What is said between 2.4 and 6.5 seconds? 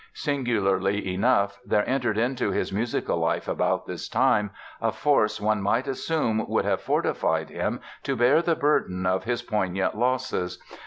his musical life about this time a force one might assume